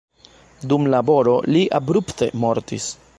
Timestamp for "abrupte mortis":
1.81-2.89